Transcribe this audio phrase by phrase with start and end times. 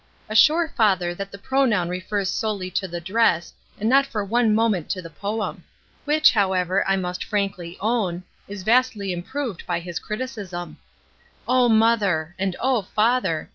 [0.27, 4.89] Assure father that the pronoun refers solely to the dress and not for one moment
[4.89, 5.63] to the poem;
[6.05, 10.77] which, however, I must frankly own, HOUSEHOLD QUESTIONINGS 295 is vastly improved by his criticism.
[11.47, 12.33] mother!
[12.39, 13.49] and O father!